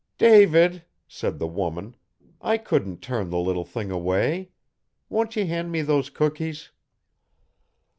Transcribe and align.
'David,' 0.17 0.83
said 1.07 1.37
the 1.37 1.45
woman, 1.45 1.95
'I 2.41 2.57
couldn't 2.57 3.03
turn 3.03 3.29
the 3.29 3.37
little 3.37 3.63
thing 3.63 3.91
away. 3.91 4.49
Won't 5.09 5.35
ye 5.35 5.45
hand 5.45 5.71
me 5.71 5.83
those 5.83 6.09
cookies.' 6.09 6.71